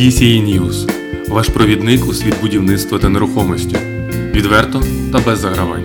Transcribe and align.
DCA 0.00 0.40
News– 0.44 0.90
ваш 1.28 1.48
провідник 1.48 2.06
у 2.08 2.14
світ 2.14 2.40
будівництва 2.40 2.98
та 2.98 3.08
нерухомості. 3.08 3.76
Відверто 4.10 4.82
та 5.12 5.18
без 5.18 5.38
загравань. 5.38 5.84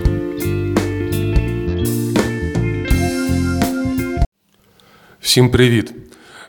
Всім 5.20 5.50
привіт! 5.50 5.94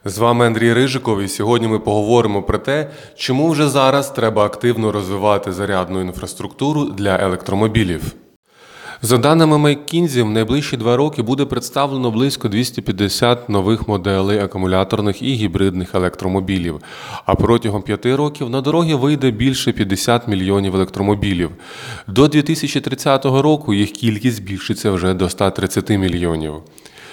З 0.06 0.18
вами 0.18 0.46
Андрій 0.46 0.74
Рижиков, 0.74 1.22
і 1.22 1.28
сьогодні 1.28 1.68
ми 1.68 1.80
поговоримо 1.80 2.44
про 2.44 2.58
те, 2.58 2.90
чому 3.16 3.50
вже 3.50 3.70
зараз 3.70 4.12
треба 4.12 4.46
активно 4.46 4.92
розвивати 4.92 5.52
зарядну 5.52 6.02
інфраструктуру 6.02 6.86
для 6.86 7.18
електромобілів. 7.18 8.14
За 9.02 9.18
даними 9.18 9.58
McKinsey, 9.58 10.24
в 10.24 10.30
найближчі 10.30 10.78
два 10.78 10.98
роки 10.98 11.22
буде 11.22 11.46
представлено 11.46 12.12
близько 12.12 12.48
250 12.48 13.50
нових 13.50 13.88
моделей 13.88 14.40
акумуляторних 14.40 15.22
і 15.22 15.34
гібридних 15.34 15.96
електромобілів. 15.96 16.82
А 17.26 17.36
протягом 17.36 17.82
п'яти 17.82 18.16
років 18.16 18.50
на 18.50 18.62
дороги 18.62 18.96
вийде 18.96 19.32
більше 19.32 19.72
50 19.72 20.28
мільйонів 20.28 20.76
електромобілів. 20.76 21.50
До 22.08 22.28
2030 22.28 23.26
року 23.26 23.74
їх 23.74 23.92
кількість 23.92 24.38
збільшиться 24.38 24.92
вже 24.92 25.14
до 25.14 25.30
130 25.30 25.90
мільйонів. 25.90 26.54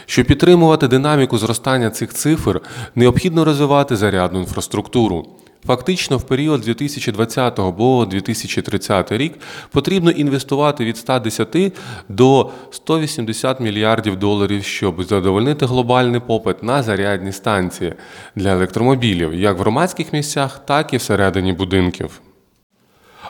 Щоб 0.06 0.26
підтримувати 0.26 0.88
динаміку 0.88 1.38
зростання 1.38 1.90
цих 1.90 2.12
цифр, 2.12 2.60
необхідно 2.94 3.44
розвивати 3.44 3.96
зарядну 3.96 4.40
інфраструктуру. 4.40 5.26
Фактично, 5.66 6.18
в 6.18 6.22
період 6.22 6.62
з 6.62 6.64
2020 6.64 7.54
по 7.54 8.06
2030 8.10 9.12
рік 9.12 9.34
потрібно 9.70 10.10
інвестувати 10.10 10.84
від 10.84 10.96
110 10.96 11.72
до 12.08 12.50
180 12.70 13.60
мільярдів 13.60 14.16
доларів, 14.16 14.64
щоб 14.64 15.02
задовольнити 15.02 15.66
глобальний 15.66 16.20
попит 16.20 16.62
на 16.62 16.82
зарядні 16.82 17.32
станції 17.32 17.94
для 18.36 18.52
електромобілів, 18.52 19.34
як 19.34 19.58
в 19.58 19.60
громадських 19.60 20.12
місцях, 20.12 20.58
так 20.66 20.94
і 20.94 20.96
всередині 20.96 21.52
будинків. 21.52 22.20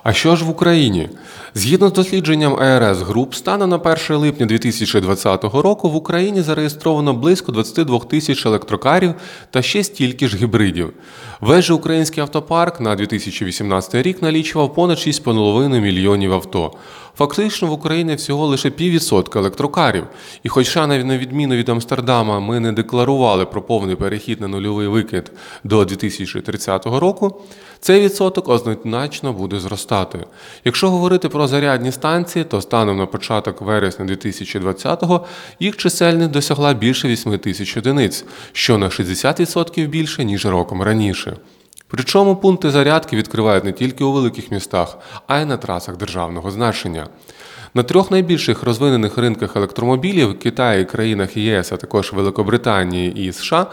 А 0.04 0.12
що 0.12 0.36
ж 0.36 0.44
в 0.44 0.50
Україні? 0.50 1.08
Згідно 1.54 1.88
з 1.88 1.92
дослідженням 1.92 2.54
АРС 2.54 2.98
Груп, 2.98 3.34
станом 3.34 3.70
на 3.70 3.76
1 3.76 4.16
липня 4.16 4.46
2020 4.46 5.44
року 5.44 5.90
в 5.90 5.96
Україні 5.96 6.42
зареєстровано 6.42 7.12
близько 7.12 7.52
22 7.52 7.98
тисяч 7.98 8.46
електрокарів 8.46 9.14
та 9.50 9.62
ще 9.62 9.84
стільки 9.84 10.28
ж 10.28 10.36
гібридів. 10.36 10.92
Весь 11.40 11.64
же 11.64 11.74
український 11.74 12.22
автопарк 12.22 12.80
на 12.80 12.96
2018 12.96 13.94
рік 13.94 14.22
налічував 14.22 14.74
понад 14.74 14.98
6,5 14.98 15.80
мільйонів 15.80 16.32
авто. 16.32 16.72
Фактично 17.16 17.68
в 17.68 17.72
Україні 17.72 18.14
всього 18.14 18.46
лише 18.46 18.70
піввідсотка 18.70 19.38
електрокарів. 19.38 20.04
І 20.42 20.48
хоча 20.48 20.86
на 20.86 20.98
відміну 20.98 21.54
від 21.54 21.68
Амстердама 21.68 22.40
ми 22.40 22.60
не 22.60 22.72
декларували 22.72 23.44
про 23.44 23.62
повний 23.62 23.96
перехід 23.96 24.40
на 24.40 24.48
нульовий 24.48 24.86
викид 24.86 25.32
до 25.64 25.84
2030 25.84 26.86
року, 26.86 27.42
цей 27.80 28.02
відсоток 28.02 28.48
однозначно 28.48 29.32
буде 29.32 29.60
зростати. 29.60 30.18
Якщо 30.64 30.90
говорити 30.90 31.28
про 31.28 31.46
зарядні 31.46 31.92
станції, 31.92 32.44
то 32.44 32.60
станом 32.60 32.96
на 32.96 33.06
початок 33.06 33.60
вересня 33.60 34.04
2020-го 34.04 35.26
їх 35.60 35.76
чисельність 35.76 36.30
досягла 36.30 36.74
більше 36.74 37.08
8 37.08 37.38
тисяч 37.38 37.76
одиниць, 37.76 38.24
що 38.52 38.78
на 38.78 38.88
60% 38.88 39.86
більше, 39.88 40.24
ніж 40.24 40.46
роком 40.46 40.82
раніше. 40.82 41.36
Причому 41.96 42.36
пункти 42.36 42.70
зарядки 42.70 43.16
відкривають 43.16 43.64
не 43.64 43.72
тільки 43.72 44.04
у 44.04 44.12
великих 44.12 44.50
містах, 44.50 44.98
а 45.26 45.38
й 45.38 45.44
на 45.44 45.56
трасах 45.56 45.96
державного 45.96 46.50
значення. 46.50 47.06
На 47.74 47.82
трьох 47.82 48.10
найбільших 48.10 48.62
розвинених 48.62 49.18
ринках 49.18 49.56
електромобілів 49.56 50.38
Китаї, 50.38 50.84
країнах 50.84 51.36
ЄС, 51.36 51.72
а 51.72 51.76
також 51.76 52.12
Великобританії 52.12 53.28
і 53.28 53.32
США. 53.32 53.66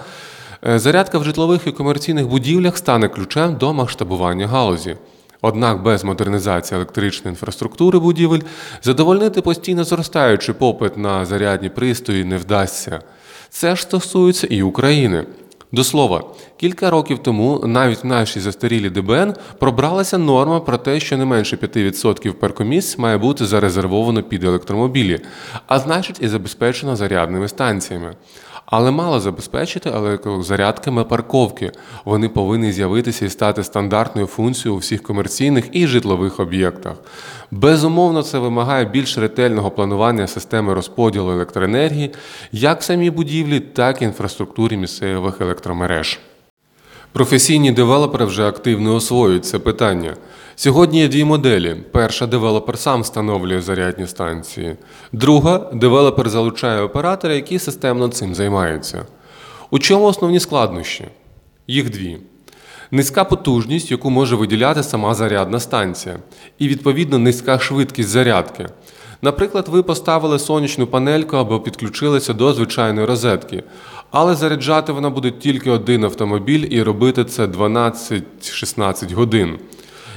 Е, 0.67 0.79
зарядка 0.79 1.17
в 1.17 1.23
житлових 1.23 1.67
і 1.67 1.71
комерційних 1.71 2.27
будівлях 2.27 2.77
стане 2.77 3.07
ключем 3.07 3.55
до 3.55 3.73
масштабування 3.73 4.47
галузі. 4.47 4.95
Однак 5.41 5.83
без 5.83 6.03
модернізації 6.03 6.75
електричної 6.75 7.31
інфраструктури 7.31 7.99
будівель 7.99 8.41
задовольнити 8.83 9.41
постійно 9.41 9.83
зростаючий 9.83 10.55
попит 10.55 10.97
на 10.97 11.25
зарядні 11.25 11.69
пристрої 11.69 12.23
не 12.23 12.37
вдасться. 12.37 13.01
Це 13.49 13.75
ж 13.75 13.81
стосується 13.81 14.47
і 14.47 14.61
України. 14.61 15.25
До 15.73 15.83
слова, 15.83 16.23
кілька 16.57 16.89
років 16.89 17.19
тому 17.19 17.63
навіть 17.65 18.03
в 18.03 18.07
нашій 18.07 18.39
застарілі 18.39 18.89
ДБН 18.89 19.35
пробралася 19.59 20.17
норма 20.17 20.59
про 20.59 20.77
те, 20.77 20.99
що 20.99 21.17
не 21.17 21.25
менше 21.25 21.55
5% 21.55 22.31
паркомісць 22.31 22.97
має 22.97 23.17
бути 23.17 23.45
зарезервовано 23.45 24.23
під 24.23 24.43
електромобілі, 24.43 25.19
а 25.67 25.79
значить 25.79 26.21
і 26.21 26.27
забезпечено 26.27 26.95
зарядними 26.95 27.47
станціями. 27.47 28.15
Але 28.71 28.91
мало 28.91 29.19
забезпечити 29.19 29.89
електрозарядками 29.89 31.03
парковки. 31.03 31.71
Вони 32.05 32.29
повинні 32.29 32.71
з'явитися 32.71 33.25
і 33.25 33.29
стати 33.29 33.63
стандартною 33.63 34.27
функцією 34.27 34.75
у 34.75 34.79
всіх 34.79 35.03
комерційних 35.03 35.65
і 35.71 35.87
житлових 35.87 36.39
об'єктах. 36.39 36.93
Безумовно, 37.51 38.23
це 38.23 38.39
вимагає 38.39 38.85
більш 38.85 39.17
ретельного 39.17 39.71
планування 39.71 40.27
системи 40.27 40.73
розподілу 40.73 41.31
електроенергії 41.31 42.11
як 42.51 42.81
в 42.81 42.83
самій 42.83 43.09
будівлі, 43.09 43.59
так 43.59 44.01
і 44.01 44.05
інфраструктурі 44.05 44.77
місцевих 44.77 45.41
електромереж. 45.41 46.19
Професійні 47.13 47.71
девелопери 47.71 48.25
вже 48.25 48.47
активно 48.47 48.95
освоюють 48.95 49.45
це 49.45 49.59
питання. 49.59 50.15
Сьогодні 50.55 50.99
є 50.99 51.07
дві 51.07 51.23
моделі. 51.23 51.75
Перша 51.91 52.27
девелопер 52.27 52.77
сам 52.77 53.01
встановлює 53.01 53.61
зарядні 53.61 54.07
станції. 54.07 54.75
Друга 55.11 55.69
девелопер 55.73 56.29
залучає 56.29 56.81
оператора, 56.81 57.33
які 57.33 57.59
системно 57.59 58.07
цим 58.07 58.35
займаються. 58.35 59.05
У 59.69 59.79
чому 59.79 60.05
основні 60.05 60.39
складнощі? 60.39 61.05
Їх 61.67 61.89
дві. 61.89 62.17
Низька 62.91 63.23
потужність, 63.23 63.91
яку 63.91 64.09
може 64.09 64.35
виділяти 64.35 64.83
сама 64.83 65.15
зарядна 65.15 65.59
станція, 65.59 66.15
і 66.59 66.67
відповідно 66.67 67.17
низька 67.17 67.59
швидкість 67.59 68.09
зарядки. 68.09 68.67
Наприклад, 69.21 69.67
ви 69.67 69.83
поставили 69.83 70.39
сонячну 70.39 70.87
панельку 70.87 71.37
або 71.37 71.59
підключилися 71.59 72.33
до 72.33 72.53
звичайної 72.53 73.07
розетки, 73.07 73.63
але 74.11 74.35
заряджати 74.35 74.91
вона 74.91 75.09
буде 75.09 75.31
тільки 75.31 75.71
один 75.71 76.03
автомобіль 76.03 76.67
і 76.69 76.83
робити 76.83 77.25
це 77.25 77.45
12-16 77.45 79.13
годин. 79.13 79.59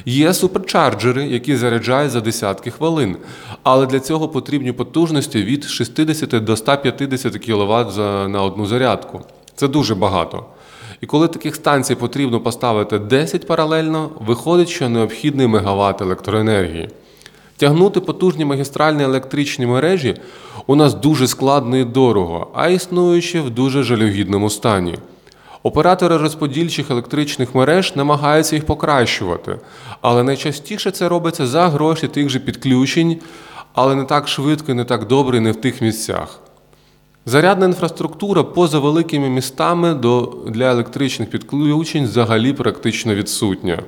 Є 0.07 0.35
суперчарджери, 0.35 1.27
які 1.27 1.57
заряджають 1.57 2.11
за 2.11 2.21
десятки 2.21 2.71
хвилин, 2.71 3.17
але 3.63 3.87
для 3.87 4.01
цього 4.01 4.29
потрібні 4.29 4.73
потужності 4.73 5.43
від 5.43 5.65
60 5.65 6.45
до 6.45 6.57
150 6.57 7.33
кВт 7.33 7.97
на 8.29 8.43
одну 8.43 8.67
зарядку. 8.67 9.21
Це 9.55 9.69
дуже 9.69 9.95
багато. 9.95 10.45
І 11.01 11.07
коли 11.07 11.29
таких 11.29 11.55
станцій 11.55 11.95
потрібно 11.95 12.41
поставити 12.41 12.99
10 12.99 13.47
паралельно, 13.47 14.11
виходить, 14.21 14.69
що 14.69 14.89
необхідний 14.89 15.47
мегаватт 15.47 16.03
електроенергії. 16.03 16.89
Тягнути 17.57 18.01
потужні 18.01 18.45
магістральні 18.45 19.03
електричні 19.03 19.67
мережі 19.67 20.17
у 20.67 20.77
нас 20.77 20.95
дуже 20.95 21.27
складно 21.27 21.77
і 21.77 21.85
дорого, 21.85 22.51
а 22.55 22.69
існуючи 22.69 23.41
в 23.41 23.51
дуже 23.51 23.83
жалюгідному 23.83 24.51
стані. 24.51 24.99
Оператори 25.63 26.17
розподільчих 26.17 26.91
електричних 26.91 27.55
мереж 27.55 27.97
намагаються 27.97 28.57
їх 28.57 28.67
покращувати, 28.67 29.59
але 30.01 30.23
найчастіше 30.23 30.91
це 30.91 31.09
робиться 31.09 31.47
за 31.47 31.69
гроші 31.69 32.09
тих 32.09 32.29
же 32.29 32.39
підключень, 32.39 33.17
але 33.75 33.95
не 33.95 34.05
так 34.05 34.29
швидко 34.29 34.75
не 34.75 34.85
так 34.85 35.07
добре, 35.07 35.37
і 35.37 35.41
не 35.41 35.53
в 35.53 35.57
тих 35.57 35.81
місцях. 35.81 36.41
Зарядна 37.27 37.67
інфраструктура 37.67 38.43
поза 38.43 38.79
великими 38.79 39.29
містами 39.29 39.95
для 40.47 40.71
електричних 40.71 41.31
підключень 41.31 42.05
взагалі 42.05 42.53
практично 42.53 43.15
відсутня. 43.15 43.83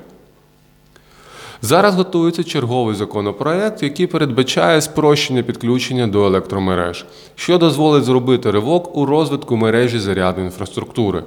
Зараз 1.66 1.94
готується 1.94 2.44
черговий 2.44 2.94
законопроект, 2.94 3.82
який 3.82 4.06
передбачає 4.06 4.80
спрощення 4.80 5.42
підключення 5.42 6.06
до 6.06 6.26
електромереж, 6.26 7.06
що 7.34 7.58
дозволить 7.58 8.04
зробити 8.04 8.50
ривок 8.50 8.96
у 8.96 9.06
розвитку 9.06 9.56
мережі 9.56 9.98
зарядної 9.98 10.46
інфраструктури, 10.46 11.22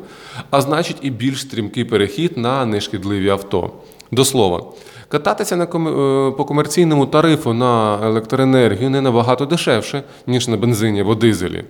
а 0.49 0.61
значить 0.61 0.97
і 1.01 1.09
більш 1.09 1.41
стрімкий 1.41 1.85
перехід 1.85 2.37
на 2.37 2.65
нешкідливі 2.65 3.29
авто. 3.29 3.71
До 4.11 4.25
слова, 4.25 4.63
кататися 5.07 5.55
на 5.55 5.65
ком... 5.65 5.87
Е, 5.87 6.31
по 6.31 6.45
комерційному 6.45 7.05
тарифу 7.05 7.53
на 7.53 7.99
електроенергію 8.03 8.89
не 8.89 9.01
набагато 9.01 9.45
дешевше, 9.45 10.03
ніж 10.27 10.47
на 10.47 10.57
бензині 10.57 11.01
або 11.01 11.15
дизелі. 11.15 11.63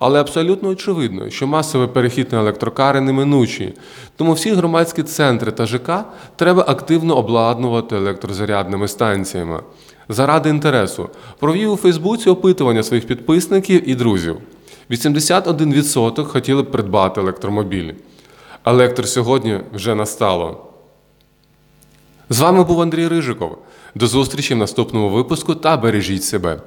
Але 0.00 0.20
абсолютно 0.20 0.68
очевидно, 0.68 1.30
що 1.30 1.46
масовий 1.46 1.88
перехід 1.88 2.32
на 2.32 2.38
електрокари 2.38 3.00
неминучий. 3.00 3.74
Тому 4.16 4.32
всі 4.32 4.50
громадські 4.50 5.02
центри 5.02 5.52
та 5.52 5.66
ЖК 5.66 6.04
треба 6.36 6.64
активно 6.68 7.16
обладнувати 7.16 7.96
електрозарядними 7.96 8.88
станціями. 8.88 9.60
Заради 10.08 10.50
інтересу 10.50 11.08
провів 11.38 11.72
у 11.72 11.76
Фейсбуці 11.76 12.30
опитування 12.30 12.82
своїх 12.82 13.06
підписників 13.06 13.88
і 13.88 13.94
друзів. 13.94 14.36
81% 14.90 16.24
хотіли 16.24 16.62
б 16.62 16.70
придбати 16.70 17.20
електромобілі. 17.20 17.94
Електр 18.64 19.08
сьогодні 19.08 19.60
вже 19.74 19.94
настало. 19.94 20.66
З 22.30 22.40
вами 22.40 22.64
був 22.64 22.80
Андрій 22.80 23.08
Рижиков. 23.08 23.58
До 23.94 24.06
зустрічі 24.06 24.54
в 24.54 24.56
наступному 24.56 25.10
випуску 25.10 25.54
та 25.54 25.76
бережіть 25.76 26.24
себе. 26.24 26.60